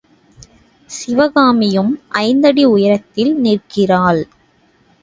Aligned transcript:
சிவகாமியும் 0.89 1.91
ஐந்து 2.23 2.47
அடி 2.47 2.65
உயரத்தில் 2.65 3.33
நிற்கிறாள். 3.41 4.23